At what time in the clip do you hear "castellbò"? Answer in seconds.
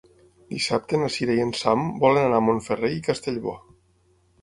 3.13-3.59